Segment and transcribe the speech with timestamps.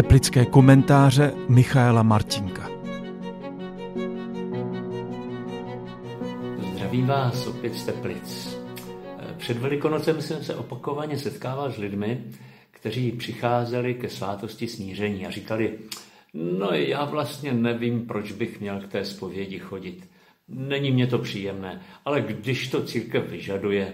[0.00, 2.70] Teplické komentáře Michaela Martinka.
[6.72, 8.58] Zdravím vás opět z Teplic.
[9.36, 12.24] Před Velikonocem jsem se opakovaně setkával s lidmi,
[12.70, 15.78] kteří přicházeli ke svátosti smíření a říkali,
[16.34, 20.08] no já vlastně nevím, proč bych měl k té zpovědi chodit.
[20.48, 23.92] Není mě to příjemné, ale když to církev vyžaduje,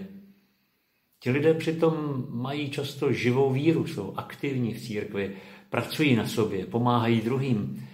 [1.21, 5.33] Ti lidé přitom mají často živou víru, jsou aktivní v církvi,
[5.71, 7.89] pracují na sobě, pomáhají druhým.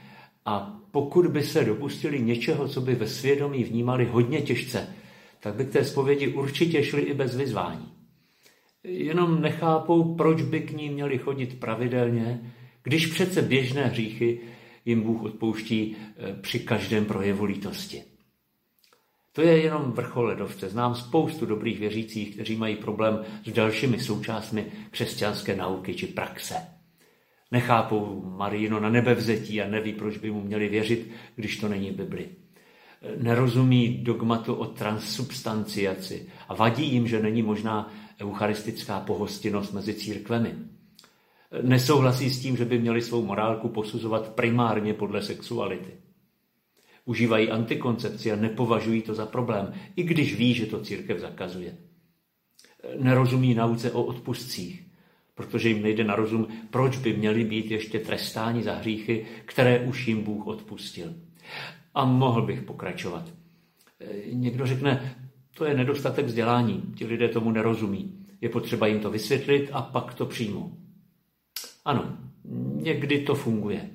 [0.45, 4.95] A pokud by se dopustili něčeho, co by ve svědomí vnímali hodně těžce,
[5.41, 7.93] tak by k té zpovědi určitě šli i bez vyzvání.
[8.85, 14.41] Jenom nechápou, proč by k ní měli chodit pravidelně, když přece běžné hříchy
[14.85, 18.03] jim Bůh odpouští eh, při každém projevu lítosti.
[19.33, 20.69] To je jenom vrchol ledovce.
[20.69, 26.55] Znám spoustu dobrých věřících, kteří mají problém s dalšími součástmi křesťanské nauky či praxe.
[27.53, 32.29] Nechápou Marino na nebevzetí a neví, proč by mu měli věřit, když to není Bibli.
[33.17, 40.55] Nerozumí dogmatu o transsubstanciaci a vadí jim, že není možná eucharistická pohostinnost mezi církvemi.
[41.63, 45.91] Nesouhlasí s tím, že by měli svou morálku posuzovat primárně podle sexuality.
[47.05, 51.77] Užívají antikoncepci a nepovažují to za problém, i když ví, že to církev zakazuje.
[52.99, 54.92] Nerozumí nauce o odpustcích,
[55.35, 60.09] protože jim nejde na rozum, proč by měli být ještě trestáni za hříchy, které už
[60.09, 61.15] jim Bůh odpustil.
[61.95, 63.33] A mohl bych pokračovat.
[64.33, 65.17] Někdo řekne,
[65.57, 68.27] to je nedostatek vzdělání, ti lidé tomu nerozumí.
[68.41, 70.77] Je potřeba jim to vysvětlit a pak to přijmou.
[71.85, 72.19] Ano,
[72.75, 73.91] někdy to funguje.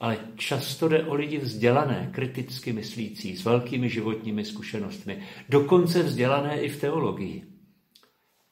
[0.00, 6.68] Ale často jde o lidi vzdělané, kriticky myslící, s velkými životními zkušenostmi, dokonce vzdělané i
[6.68, 7.55] v teologii.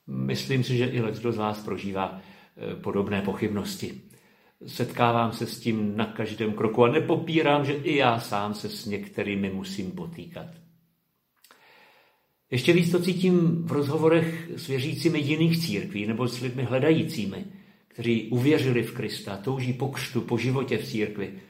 [0.07, 4.01] Myslím si, že i kdo z vás prožívá e, podobné pochybnosti.
[4.67, 8.87] Setkávám se s tím na každém kroku a nepopírám, že i já sám se s
[8.87, 10.47] některými musím potýkat.
[12.51, 17.45] Ještě víc to cítím v rozhovorech s věřícími jiných církví nebo s lidmi hledajícími,
[17.89, 21.43] kteří uvěřili v Krista, touží po křtu, po životě v církvi,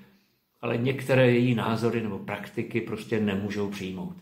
[0.60, 4.16] ale některé její názory nebo praktiky prostě nemůžou přijmout.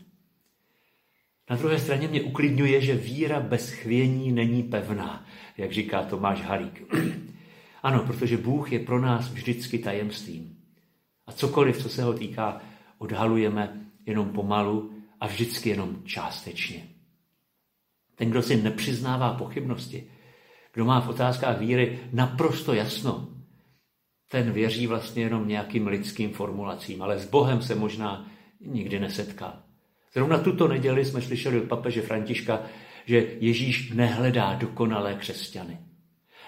[1.53, 5.27] Na druhé straně mě uklidňuje, že víra bez chvění není pevná,
[5.57, 6.83] jak říká Tomáš Halík.
[7.83, 10.57] ano, protože Bůh je pro nás vždycky tajemstvím.
[11.27, 12.61] A cokoliv, co se ho týká,
[12.99, 16.89] odhalujeme jenom pomalu a vždycky jenom částečně.
[18.15, 20.11] Ten, kdo si nepřiznává pochybnosti,
[20.73, 23.29] kdo má v otázkách víry naprosto jasno,
[24.29, 28.31] ten věří vlastně jenom nějakým lidským formulacím, ale s Bohem se možná
[28.61, 29.72] nikdy nesetká.
[30.15, 32.63] Zrovna tuto neděli jsme slyšeli od papeže Františka,
[33.07, 35.79] že Ježíš nehledá dokonalé křesťany.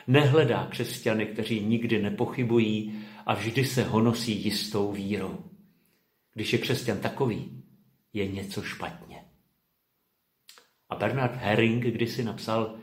[0.07, 5.45] Nehledá křesťany, kteří nikdy nepochybují a vždy se honosí jistou vírou.
[6.35, 7.63] Když je křesťan takový,
[8.13, 9.25] je něco špatně.
[10.91, 12.77] A Bernard Herring kdysi napsal,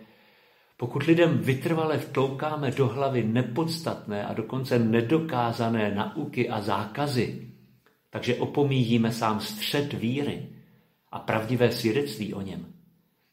[0.78, 7.52] pokud lidem vytrvale vtloukáme do hlavy nepodstatné a dokonce nedokázané nauky a zákazy,
[8.10, 10.61] takže opomíjíme sám střed víry
[11.12, 12.74] a pravdivé svědectví o něm,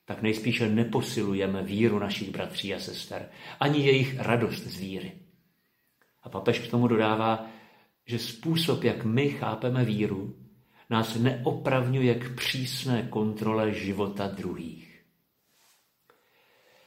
[0.04, 3.28] tak nejspíše neposilujeme víru našich bratří a sester,
[3.60, 5.12] ani jejich radost z víry.
[6.22, 7.46] A papež k tomu dodává,
[8.06, 10.36] že způsob, jak my chápeme víru,
[10.90, 15.04] nás neopravňuje k přísné kontrole života druhých.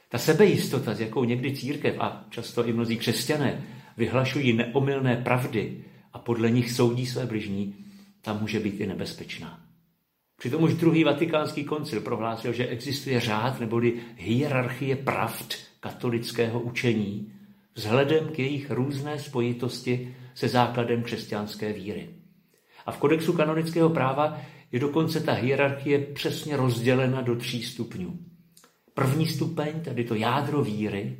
[0.08, 3.64] Ta sebejistota, s jakou někdy církev a často i mnozí křesťané
[3.96, 7.86] vyhlašují neomylné pravdy a podle nich soudí své bližní,
[8.20, 9.61] ta může být i nebezpečná.
[10.42, 17.32] Přitom už druhý vatikánský koncil prohlásil, že existuje řád neboli hierarchie pravd katolického učení
[17.74, 22.08] vzhledem k jejich různé spojitosti se základem křesťanské víry.
[22.86, 24.40] A v kodexu kanonického práva
[24.72, 28.18] je dokonce ta hierarchie přesně rozdělena do tří stupňů.
[28.94, 31.18] První stupeň, tedy to jádro víry,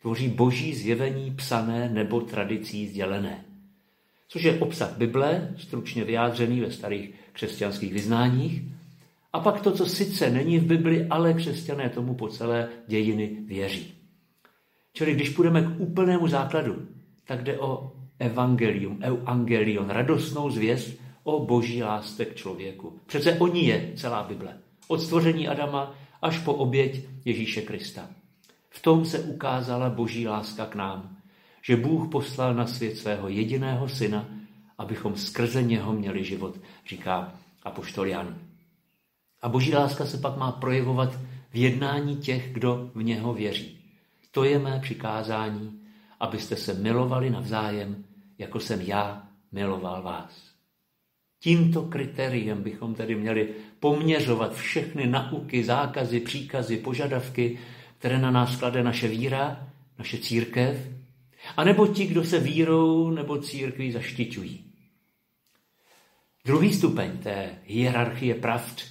[0.00, 3.44] tvoří boží zjevení psané nebo tradicí sdělené.
[4.32, 8.62] Což je obsah Bible, stručně vyjádřený ve starých křesťanských vyznáních,
[9.32, 13.94] a pak to, co sice není v Bibli, ale křesťané tomu po celé dějiny věří.
[14.92, 16.88] Čili když půjdeme k úplnému základu,
[17.24, 22.98] tak jde o evangelium, evangelion, radostnou zvěst o boží lásce k člověku.
[23.06, 24.58] Přece o ní je celá Bible.
[24.88, 28.08] Od stvoření Adama až po oběť Ježíše Krista.
[28.70, 31.16] V tom se ukázala boží láska k nám,
[31.62, 34.28] že Bůh poslal na svět svého jediného syna,
[34.78, 37.32] abychom skrze něho měli život, říká
[37.62, 38.38] apoštol Jan.
[39.42, 41.18] A boží láska se pak má projevovat
[41.50, 43.78] v jednání těch, kdo v něho věří.
[44.30, 45.80] To je mé přikázání,
[46.20, 48.04] abyste se milovali navzájem,
[48.38, 50.52] jako jsem já miloval vás.
[51.40, 53.48] Tímto kritériem bychom tedy měli
[53.80, 57.58] poměřovat všechny nauky, zákazy, příkazy, požadavky,
[57.98, 59.68] které na nás klade naše víra,
[59.98, 60.76] naše církev,
[61.56, 64.64] anebo ti, kdo se vírou nebo církví zaštiťují.
[66.44, 68.82] Druhý stupeň té hierarchie pravd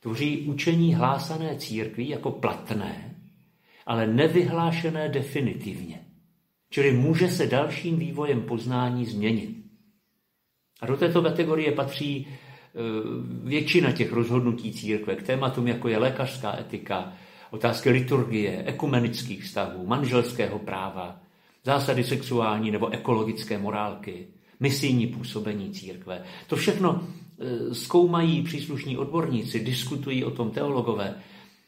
[0.00, 3.16] tvoří učení hlásané církví jako platné,
[3.86, 6.06] ale nevyhlášené definitivně.
[6.70, 9.56] Čili může se dalším vývojem poznání změnit.
[10.80, 12.26] A do této kategorie patří e,
[13.44, 17.12] většina těch rozhodnutí církve k tématům, jako je lékařská etika,
[17.50, 21.20] otázky liturgie, ekumenických vztahů, manželského práva,
[21.64, 24.26] zásady sexuální nebo ekologické morálky,
[24.60, 26.22] misijní působení církve.
[26.46, 31.14] To všechno e, zkoumají příslušní odborníci, diskutují o tom teologové.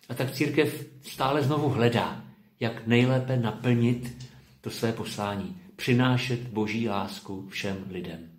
[0.08, 2.24] A tak církev stále znovu hledá,
[2.60, 4.16] jak nejlépe naplnit
[4.60, 8.30] to své poslání, přinášet boží lásku všem lidem.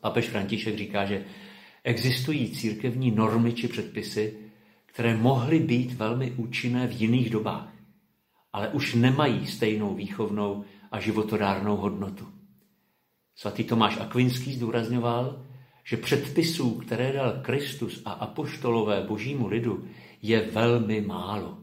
[0.00, 1.24] Papež František říká, že
[1.84, 4.34] existují církevní normy či předpisy,
[4.86, 7.72] které mohly být velmi účinné v jiných dobách,
[8.52, 12.28] ale už nemají stejnou výchovnou a životodárnou hodnotu.
[13.36, 15.46] Svatý Tomáš Akvinský zdůrazňoval,
[15.84, 19.84] že předpisů, které dal Kristus a apoštolové božímu lidu,
[20.22, 21.58] je velmi málo.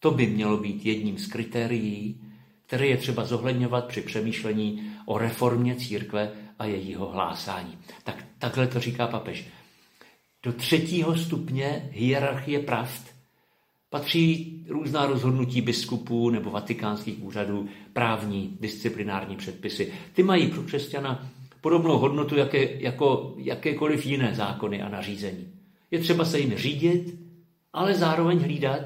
[0.00, 2.20] To by mělo být jedním z kritérií,
[2.66, 7.78] které je třeba zohledňovat při přemýšlení o reformě církve a jejího hlásání.
[8.04, 9.48] Tak takhle to říká papež.
[10.42, 13.17] Do třetího stupně hierarchie pravd
[13.90, 19.92] patří různá rozhodnutí biskupů nebo vatikánských úřadů, právní, disciplinární předpisy.
[20.12, 21.28] Ty mají pro křesťana
[21.60, 25.52] podobnou hodnotu jaké, jako jakékoliv jiné zákony a nařízení.
[25.90, 27.18] Je třeba se jim řídit,
[27.72, 28.82] ale zároveň hlídat,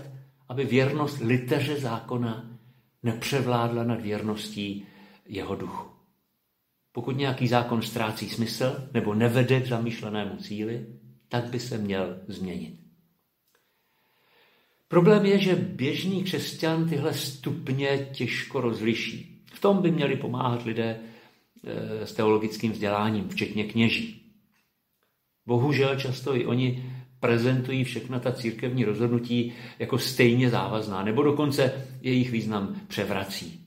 [0.49, 2.51] aby věrnost liteře zákona
[3.03, 4.87] nepřevládla nad věrností
[5.29, 5.87] jeho duchu.
[6.93, 10.87] Pokud nějaký zákon ztrácí smysl nebo nevede k zamýšlenému cíli,
[11.29, 12.79] tak by se měl změnit.
[14.93, 19.45] Problém je, že běžný křesťan tyhle stupně těžko rozliší.
[19.53, 21.01] V tom by měli pomáhat lidé
[21.65, 24.23] eh, s teologickým vzděláním, včetně kněží.
[25.47, 32.31] Bohužel často i oni prezentují všechna ta církevní rozhodnutí jako stejně závazná, nebo dokonce jejich
[32.31, 33.67] význam převrací.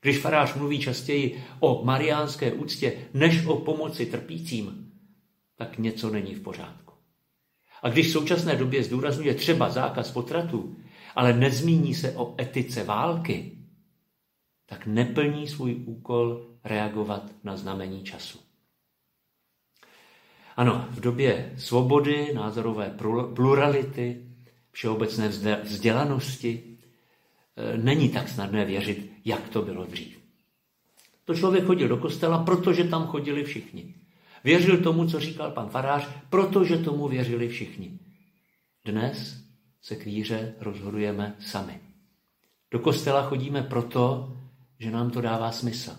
[0.00, 4.92] Když farář mluví častěji o mariánské úctě než o pomoci trpícím,
[5.56, 6.81] tak něco není v pořádku.
[7.82, 10.76] A když v současné době zdůrazňuje třeba zákaz potratů,
[11.16, 13.58] ale nezmíní se o etice války,
[14.66, 18.38] tak neplní svůj úkol reagovat na znamení času.
[20.56, 22.96] Ano, v době svobody, názorové
[23.34, 24.26] plurality,
[24.70, 25.28] všeobecné
[25.62, 26.78] vzdělanosti,
[27.56, 30.18] e, není tak snadné věřit, jak to bylo dřív.
[31.24, 33.94] To člověk chodil do kostela, protože tam chodili všichni.
[34.44, 37.98] Věřil tomu, co říkal pan farář, protože tomu věřili všichni.
[38.84, 39.42] Dnes
[39.82, 41.80] se k víře rozhodujeme sami.
[42.70, 44.36] Do kostela chodíme proto,
[44.78, 45.96] že nám to dává smysl.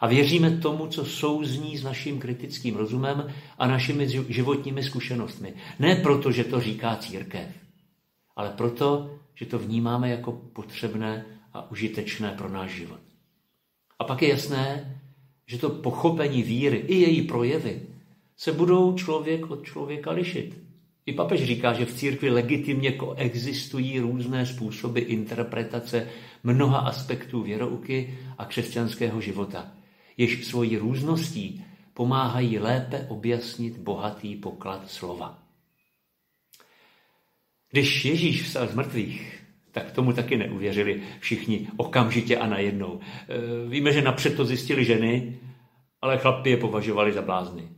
[0.00, 5.54] A věříme tomu, co souzní s naším kritickým rozumem a našimi životními zkušenostmi.
[5.78, 7.48] Ne proto, že to říká církev,
[8.36, 13.00] ale proto, že to vnímáme jako potřebné a užitečné pro náš život.
[13.98, 15.00] A pak je jasné,
[15.52, 17.82] že to pochopení víry i její projevy
[18.36, 20.58] se budou člověk od člověka lišit.
[21.06, 26.08] I papež říká, že v církvi legitimně koexistují různé způsoby interpretace
[26.44, 29.72] mnoha aspektů věrouky a křesťanského života,
[30.16, 35.38] jež svojí růzností pomáhají lépe objasnit bohatý poklad slova.
[37.70, 39.42] Když Ježíš vstal z mrtvých,
[39.72, 43.00] tak tomu taky neuvěřili všichni okamžitě a najednou.
[43.00, 45.38] E, víme, že napřed to zjistili ženy,
[46.02, 47.68] ale chlapi je považovali za blázny.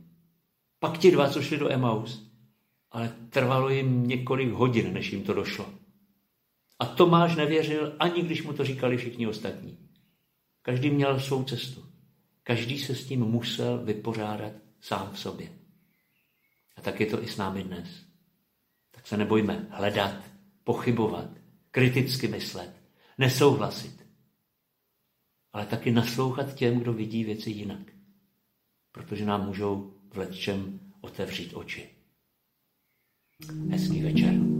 [0.79, 2.31] Pak ti dva, co šli do Emaus,
[2.91, 5.65] ale trvalo jim několik hodin, než jim to došlo.
[6.79, 9.77] A Tomáš nevěřil, ani když mu to říkali všichni ostatní.
[10.61, 11.85] Každý měl svou cestu.
[12.43, 15.49] Každý se s tím musel vypořádat sám v sobě.
[16.75, 18.05] A tak je to i s námi dnes.
[18.91, 20.15] Tak se nebojme hledat,
[20.63, 21.29] pochybovat,
[21.71, 22.71] kriticky myslet,
[23.17, 24.05] nesouhlasit,
[25.53, 27.94] ale taky naslouchat těm, kdo vidí věci jinak,
[28.95, 31.89] protože nám můžou v letčem otevřít oči.
[33.69, 34.54] Hezký večer.